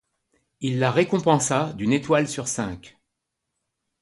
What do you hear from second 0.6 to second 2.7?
Il la récompensa d'une étoile sur